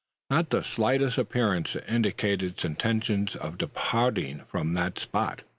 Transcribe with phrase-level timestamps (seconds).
[0.31, 5.43] Not the slightest appearance to indicate its intention of departing from the spot.